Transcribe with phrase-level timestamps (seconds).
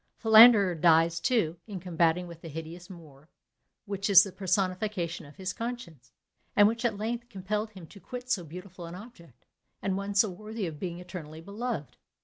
[0.17, 3.29] Philander dies too, in combating with a hideous Moor,
[3.85, 6.11] which is the personification of his conscience,
[6.55, 9.45] and which at length compelled him to quit so beautiful an object,
[9.79, 11.97] and one so worthy of being eternally beloved.